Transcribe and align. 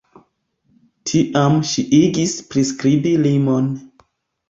Tiam 1.09 1.59
ŝi 1.73 1.85
igis 2.01 2.37
priskribi 2.51 3.17
limon. 3.29 3.73